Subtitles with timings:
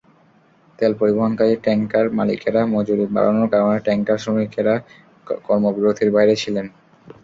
[0.79, 4.75] তেল পরিবহনকারী ট্যাংকার মালিকেরা মজুরি বাড়ানোর কারণে ট্যাংকার শ্রমিকেরা
[5.47, 6.65] কর্মবিরতির বাইরে ছিলেন।